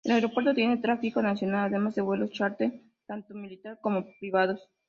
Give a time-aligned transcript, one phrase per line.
[0.03, 4.67] El aeropuerto tiene tráfico nacional, además de vuelos chárter tanto militar como privados.